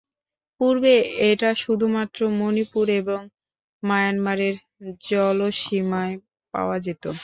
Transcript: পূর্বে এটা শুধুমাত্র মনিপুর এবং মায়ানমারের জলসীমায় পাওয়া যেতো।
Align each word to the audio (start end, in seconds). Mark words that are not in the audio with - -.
পূর্বে 0.61 0.93
এটা 1.29 1.49
শুধুমাত্র 1.63 2.19
মনিপুর 2.39 2.85
এবং 2.99 3.19
মায়ানমারের 3.83 4.55
জলসীমায় 5.03 6.15
পাওয়া 6.53 6.77
যেতো। 6.85 7.09